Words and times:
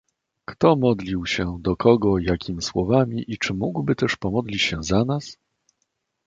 Kto 0.45 0.75
modlił 0.75 1.25
się, 1.25 1.57
do 1.61 1.75
kogo, 1.75 2.19
jakim 2.19 2.61
słowami, 2.61 3.25
czy 3.39 3.53
mógłby 3.53 3.95
też 3.95 4.15
pomodlić 4.15 4.61
się 4.61 4.83
za 4.83 5.05
nas? 5.05 5.37